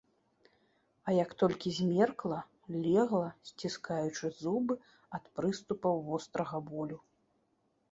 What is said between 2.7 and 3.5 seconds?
легла,